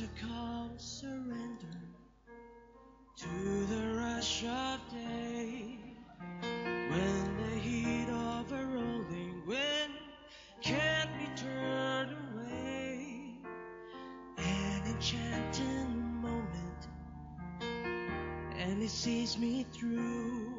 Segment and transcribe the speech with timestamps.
[0.00, 1.80] A calm surrender
[3.16, 5.76] to the rush of day
[6.40, 9.94] when the heat of a rolling wind
[10.60, 13.32] can't be turned away.
[14.36, 16.86] An enchanting moment,
[18.56, 20.54] and it sees me through.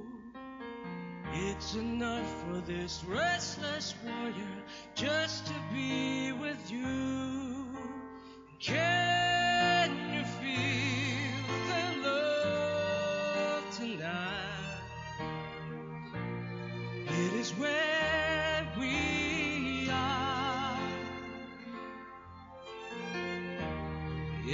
[1.34, 4.64] It's enough for this restless warrior
[4.96, 7.39] just to be with you.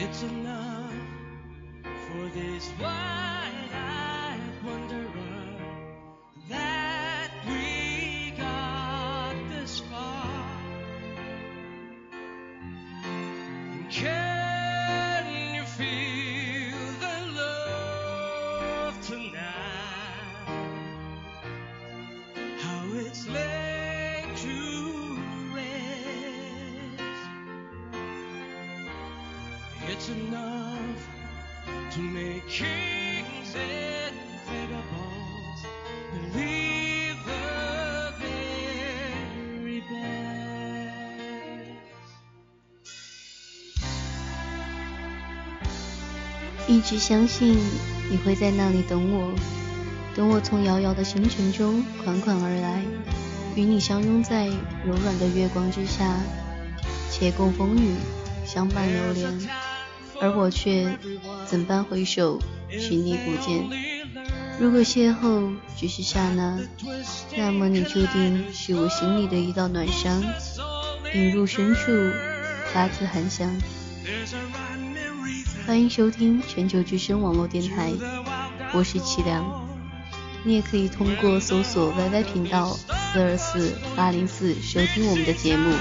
[0.07, 0.93] It's enough
[1.83, 3.44] for this wide-eyed
[46.85, 47.57] 直相信
[48.11, 49.33] 你会在那里等我，
[50.15, 52.83] 等我从遥遥的星辰中款款而来，
[53.55, 54.45] 与你相拥在
[54.85, 56.15] 柔软的月光之下，
[57.11, 57.95] 且共风雨，
[58.45, 59.49] 相伴流连。
[60.21, 60.97] 而我却
[61.45, 63.65] 怎般回首，寻你不见。
[64.59, 66.59] 如果邂逅只是刹那，
[67.35, 70.23] 那么你注定是我心里的一道暖伤，
[71.15, 71.91] 引入深处，
[72.71, 73.49] 发自寒香。
[75.65, 77.91] 欢迎收听全球之声网络电台，
[78.71, 79.67] 我是齐良。
[80.43, 85.71] 你也可以通过搜索 YY 频道四二四八零四收听我们的节目。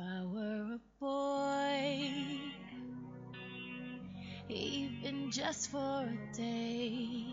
[0.00, 2.10] I were a boy,
[4.48, 7.26] even just for a day,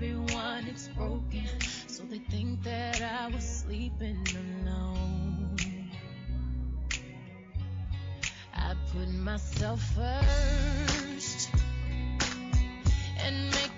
[0.00, 1.44] everyone it's broken,
[1.88, 4.24] so they think that I was sleeping
[4.64, 5.56] alone.
[8.54, 11.50] I put myself first
[13.24, 13.77] and make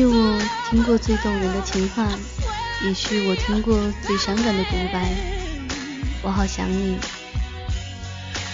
[0.00, 2.08] 是我听过最动人的情话，
[2.82, 5.12] 也是我听过最伤感的独白。
[6.22, 6.98] 我好想你，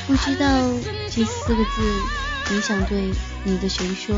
[0.09, 0.45] 不知道
[1.09, 2.03] 这四个字
[2.51, 3.13] 你想对
[3.45, 4.17] 你的谁说？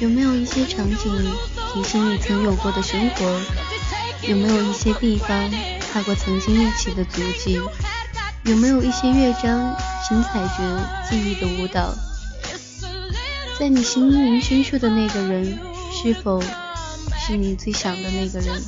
[0.00, 1.36] 有没有一些场景
[1.74, 3.40] 提醒你曾有过的生活？
[4.22, 5.50] 有没有一些地方
[5.92, 7.60] 踏过曾经一起的足迹？
[8.44, 9.74] 有没有一些乐章
[10.06, 11.94] 轻踩着记忆的舞蹈？
[13.58, 15.58] 在你心灵深处的那个人，
[15.92, 16.42] 是否
[17.26, 18.62] 是你最想的那个人？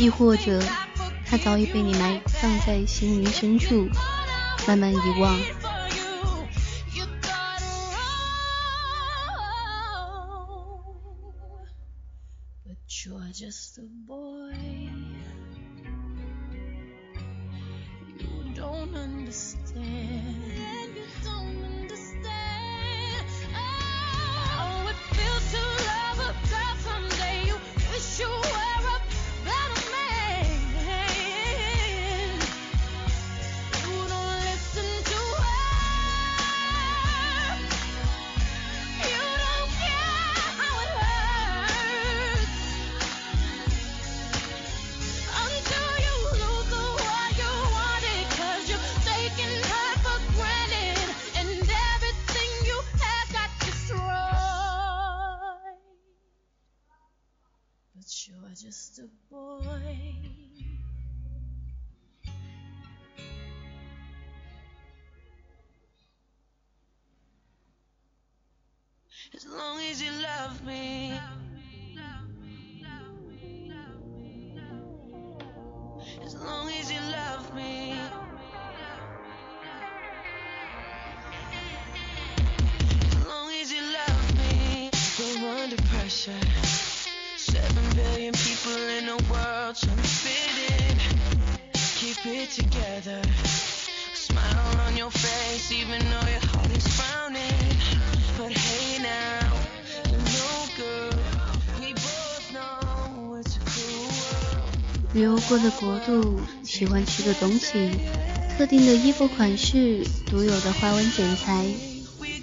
[0.00, 0.60] 亦或者，
[1.24, 3.88] 他早已被你埋葬在心灵深处，
[4.66, 5.38] 慢慢遗忘
[12.64, 14.45] ？But you're just a boy.
[92.46, 93.22] Together.
[94.14, 97.42] Smile on your face, even though your heart is frowning.
[98.38, 99.52] But hey now,
[100.10, 101.16] you're no good.
[101.80, 105.14] We both know it's a cruel world.
[105.14, 107.90] 旅游过的国度，喜欢吃的东西，
[108.56, 111.64] 特定的衣服款式，独有的花纹剪裁，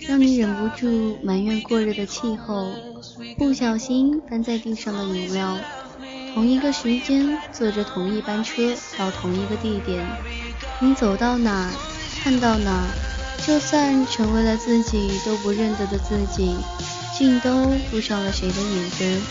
[0.08, 2.74] 让你忍不住埋怨过热的气候，
[3.38, 5.58] 不小心翻在地上的饮料。
[6.34, 10.04] 同一个时间，坐着同一班车到同一个地点，
[10.82, 11.70] 你走到哪，
[12.24, 12.88] 看到哪，
[13.46, 16.56] 就算成为了自己都不认得的自己，
[17.18, 19.22] 竟都附上了谁的影子。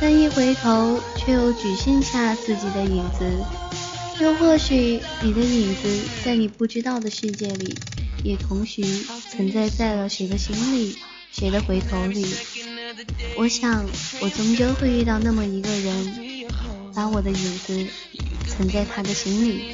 [0.00, 3.24] 但一回头，却又只剩下自己的影子。
[4.20, 5.88] 又或许，你的影子
[6.24, 7.74] 在你不知道的世界里，
[8.22, 8.82] 也同时
[9.30, 10.98] 存在在了谁的心里，
[11.32, 12.26] 谁的回头里。
[13.34, 13.88] 我想，
[14.20, 16.22] 我终究会遇到那么一个人，
[16.94, 17.94] 把我的影子
[18.46, 19.70] 存在他的心里。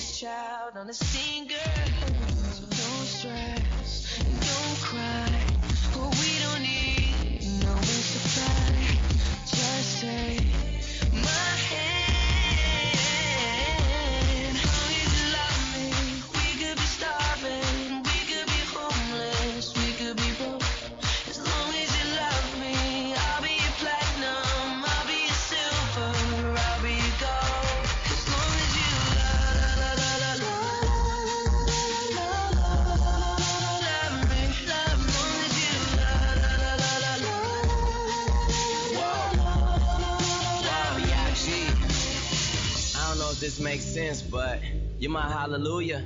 [43.30, 44.60] Know if this makes sense, but
[44.99, 46.02] you're my hallelujah.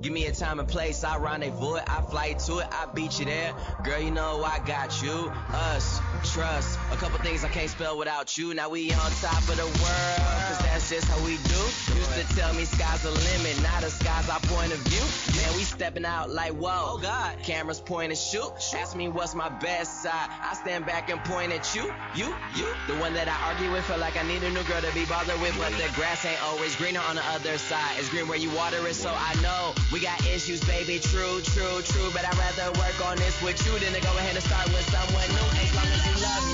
[0.00, 3.18] Give me a time and place, I rendezvous it, I fly to it, I beat
[3.18, 3.54] you there.
[3.84, 6.00] Girl, you know I got you, us.
[6.32, 6.78] trust.
[6.92, 8.54] A couple things I can't spell without you.
[8.54, 10.51] Now we on top of the world,
[10.82, 11.62] that's just how we do.
[11.94, 15.02] Used to tell me sky's the limit, now the sky's our point of view.
[15.38, 16.94] Man, we stepping out like whoa.
[16.94, 17.38] Oh God.
[17.42, 18.50] Cameras point and shoot.
[18.74, 20.28] Ask me what's my best side.
[20.30, 22.66] I stand back and point at you, you, you.
[22.88, 25.04] The one that I argue with, feel like I need a new girl to be
[25.04, 25.56] bothered with.
[25.58, 27.98] But the grass ain't always greener on the other side.
[27.98, 30.98] It's green where you water it, so I know we got issues, baby.
[30.98, 32.10] True, true, true.
[32.12, 34.86] But I'd rather work on this with you than to go ahead and start with
[34.90, 35.46] someone new.
[35.62, 36.46] As long as you love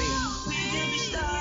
[1.32, 1.38] me.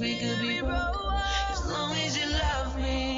[0.00, 1.14] We could be broke.
[1.50, 3.17] As long as you love me,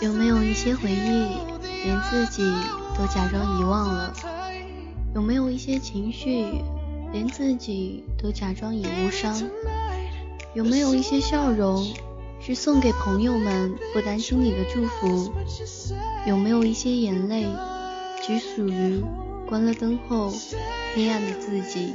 [0.00, 1.36] 有没有一些回忆
[1.84, 2.42] 连自己
[2.96, 4.14] 都假装遗忘了
[5.14, 6.46] 有没有一些情绪，
[7.12, 9.36] 连自己都假装已无伤？
[10.54, 11.84] 有没有一些笑容，
[12.40, 15.32] 是送给朋友们不担心你的祝福？
[16.26, 17.46] 有没有一些眼泪，
[18.22, 19.02] 只属于
[19.48, 20.32] 关了灯后
[20.94, 21.94] 黑暗的自己？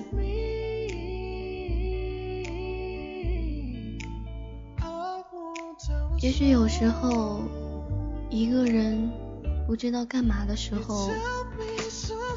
[6.25, 7.43] 也许有时候，
[8.31, 9.11] 一个人
[9.67, 11.11] 不知道干嘛的时候，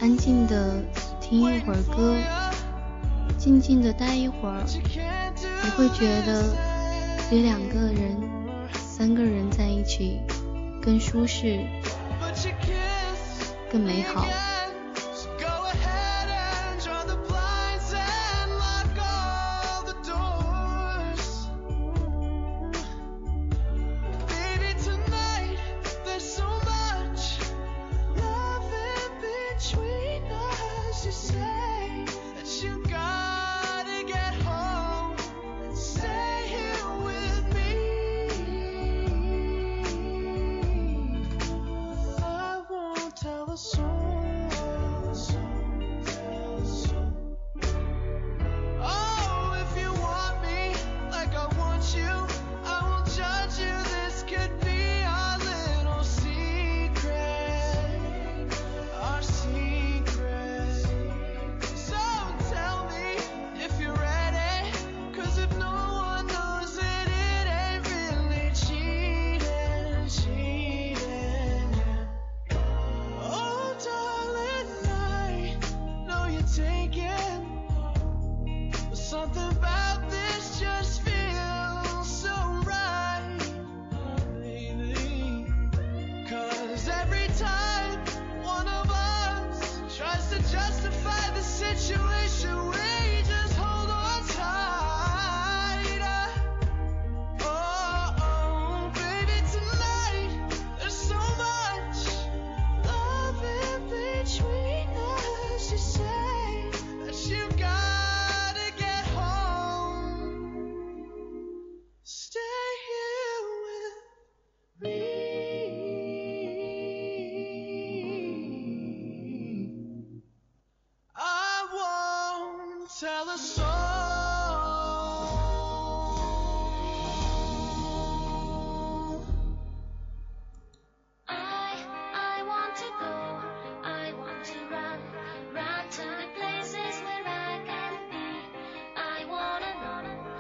[0.02, 0.85] 安静的
[1.23, 2.14] 听一会儿歌，
[3.38, 6.54] 静静的待一会儿，你会觉得
[7.30, 8.14] 比两个人、
[8.75, 10.21] 三个人在一起
[10.83, 11.59] 更舒适、
[13.73, 14.26] 更美好。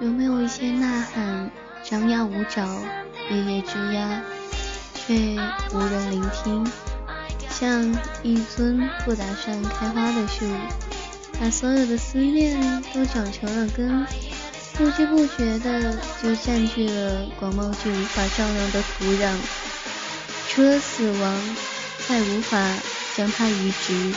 [0.00, 1.50] 有没有一些呐喊，
[1.82, 2.64] 张牙舞爪，
[3.30, 4.22] 夜夜吱呀，
[4.94, 5.36] 却
[5.72, 6.64] 无人聆听？
[7.50, 10.44] 像一尊不打算开花的树，
[11.40, 14.06] 把所有的思念都长成了根，
[14.74, 19.32] 不知不觉的就占据了广袤却无法丈量的土壤，
[20.48, 21.56] 除了死亡，
[22.06, 22.56] 再无法
[23.16, 24.14] 将它移植。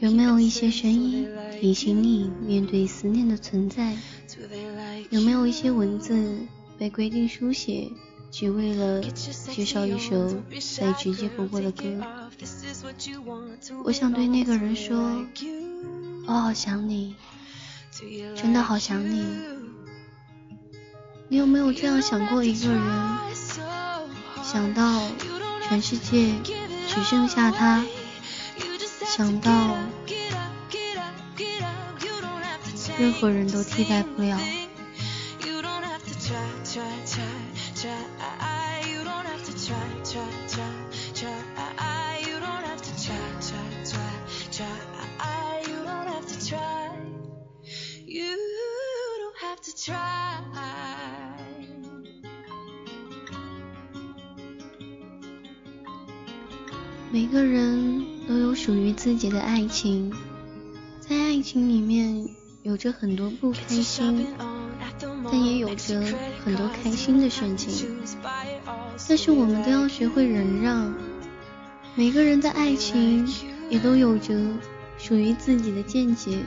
[0.00, 1.26] 有没有一些声音
[1.58, 3.96] 提醒你面对思念的存在？
[5.08, 6.46] 有没有一些文字
[6.78, 7.90] 被规定书写，
[8.30, 10.28] 只为了介绍一首
[10.76, 11.84] 再直接不过的歌？
[13.82, 15.24] 我想对那个人说，
[16.26, 17.14] 我好想你，
[18.36, 19.24] 真的好想你。
[21.28, 22.82] 你有没有这样想过一个人？
[24.42, 25.29] 想到。
[25.70, 26.34] 全世界
[26.88, 27.84] 只剩下他，
[29.06, 29.76] 想到
[32.98, 34.36] 任何人都替代不了。
[57.12, 60.12] 每个人都有属于自己的爱情，
[61.00, 62.24] 在爱情里面
[62.62, 64.28] 有着很多不开心，
[65.24, 66.00] 但也有着
[66.44, 67.96] 很多开心的事情。
[69.08, 70.94] 但是我们都要学会忍让。
[71.96, 73.26] 每个人的爱情
[73.68, 74.32] 也都有着
[74.96, 76.38] 属于自己的见解，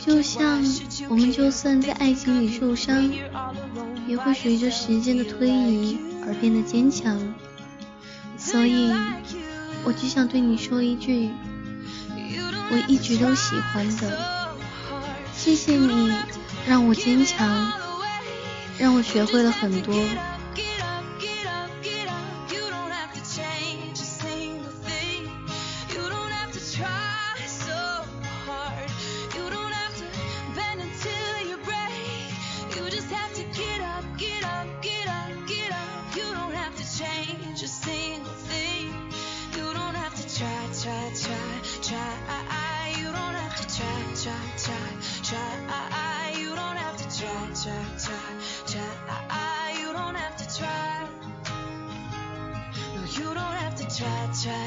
[0.00, 0.64] 就像
[1.10, 3.10] 我们就算在爱情里受伤，
[4.08, 7.34] 也会随着时间的推移而变得坚强。
[8.36, 8.92] 所以，
[9.84, 11.30] 我只想对你说一句，
[12.70, 14.48] 我一直都喜欢的，
[15.34, 16.10] 谢谢你
[16.66, 17.72] 让我坚强，
[18.78, 19.94] 让我学会了很多。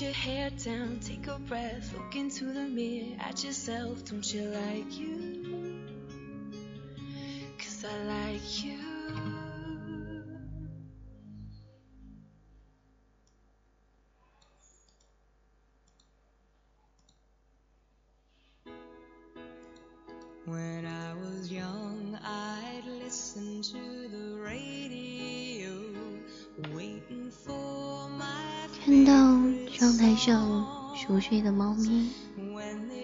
[0.00, 4.04] Your hair down, take a breath, look into the mirror at yourself.
[4.04, 5.09] Don't you like you?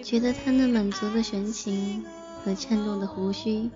[0.03, 2.03] 觉得他那满足的神情
[2.43, 3.69] 和颤动的胡须，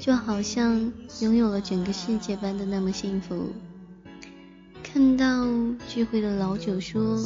[0.00, 3.52] 就好像拥有了整个世界般的那么幸福。
[4.82, 5.46] 看到
[5.86, 7.16] 聚会的老九说，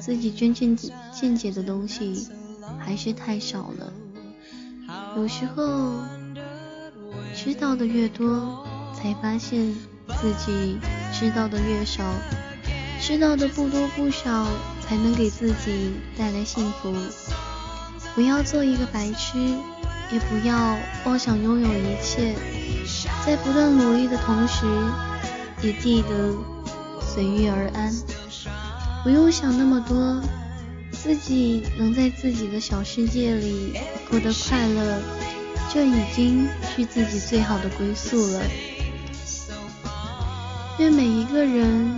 [0.00, 0.76] 自己真正
[1.12, 2.28] 见解的东西
[2.78, 3.92] 还是太少了。
[5.16, 5.92] 有时候
[7.34, 9.72] 知道的越多，才发现
[10.20, 10.78] 自己
[11.12, 12.04] 知道的越少。
[13.00, 14.46] 知道的不多不少，
[14.90, 16.92] 才能给自己带来幸福。
[18.12, 22.34] 不要做一个白痴，也不要妄想拥有一切。
[23.24, 24.66] 在不断努力的同时，
[25.62, 26.34] 也记得
[27.00, 27.94] 随遇而安。
[29.04, 30.20] 不用想那么多，
[30.90, 33.78] 自己能在自己的小世界里
[34.10, 35.00] 过得快乐，
[35.72, 38.42] 这已经是自己最好的归宿了。
[40.80, 41.96] 愿每一个人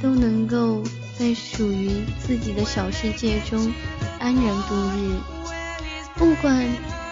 [0.00, 0.84] 都能够
[1.18, 1.90] 在属于
[2.24, 3.72] 自己的小世界中
[4.20, 5.18] 安然度日。
[6.16, 6.64] 不管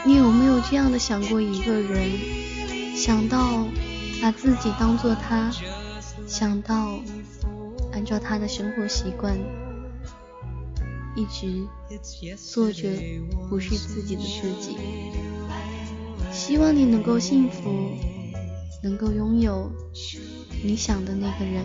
[0.04, 3.66] 你有没有这样的想过一个人，想到
[4.22, 5.50] 把自己当做他，
[6.26, 7.00] 想到
[7.92, 9.36] 按照他的生活习惯，
[11.16, 11.66] 一直
[12.36, 12.88] 做着
[13.48, 14.76] 不是自己的自己。
[16.32, 17.90] 希望你能够幸福，
[18.84, 19.70] 能够拥有
[20.62, 21.64] 你想的那个人。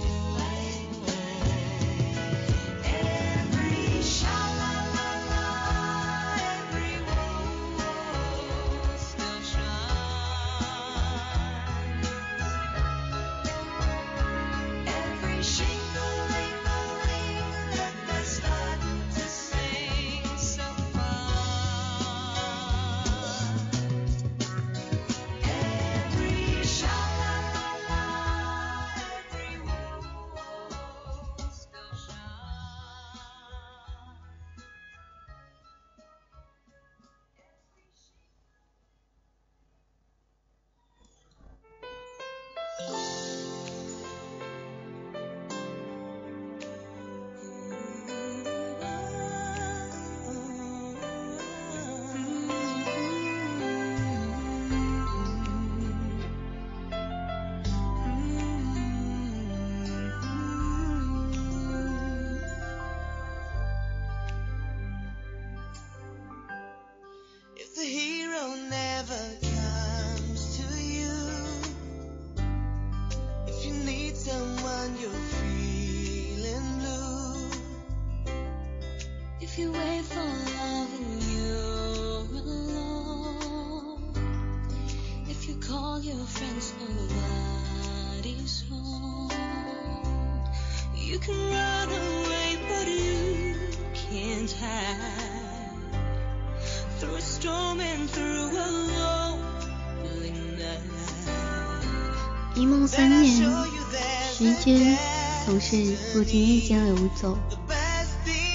[105.71, 107.37] 是不经意间流走。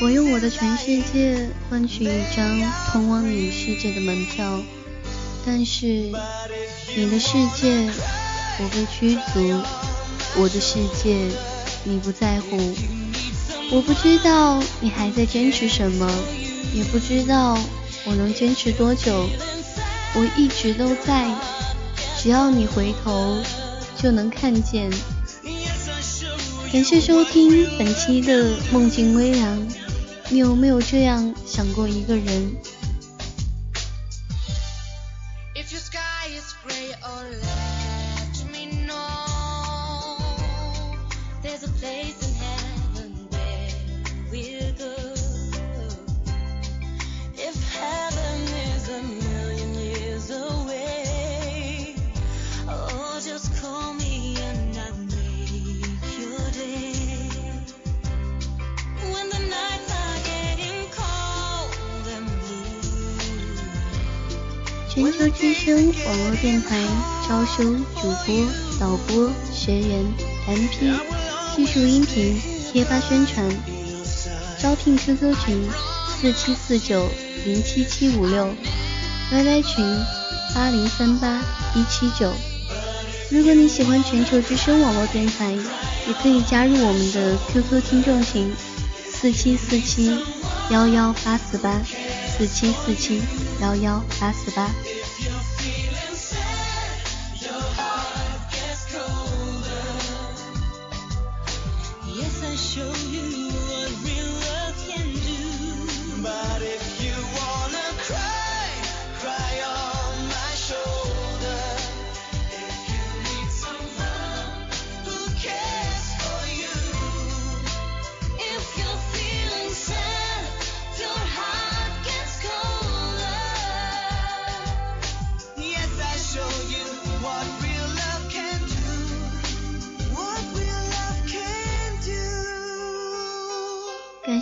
[0.02, 2.60] 我用我的全世界换取一张
[2.92, 4.60] 通往你世界的门票，
[5.46, 5.86] 但是
[6.94, 7.90] 你的世界
[8.58, 9.62] 我被驱逐，
[10.38, 11.16] 我的世界
[11.84, 12.58] 你不在乎。
[13.72, 16.06] 我不知道你还在坚持什么，
[16.74, 17.58] 也不知道
[18.04, 19.26] 我能坚持多久。
[20.14, 21.34] 我一直都在，
[22.18, 23.38] 只要你回头
[23.96, 24.90] 就能看见。
[26.72, 29.68] 感谢收听本期的梦境微凉。
[30.28, 32.56] 你有没有这样想过一个人？
[64.96, 66.82] 全球之声网络电台
[67.28, 68.48] 招收主播、
[68.80, 70.02] 导播、学员、
[70.48, 70.98] MP、
[71.54, 72.40] 技术音频、
[72.72, 73.46] 贴吧宣传，
[74.58, 75.68] 招聘 QQ 群
[76.08, 77.10] 四七四九
[77.44, 78.48] 零七七五六
[79.30, 79.84] ，YY 群
[80.54, 81.42] 八零三八
[81.74, 82.32] 一七九。
[83.30, 88.50] 如果你喜欢全球之声网络电台，也可以加入我们的 QQ 听众群
[89.10, 90.18] 四七四七
[90.70, 91.82] 幺幺八四八。
[92.36, 93.22] 四七四七
[93.62, 95.05] 幺幺八四八。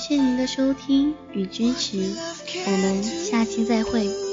[0.07, 2.15] 谢您的收听与支持，
[2.67, 4.24] 我们下期再会。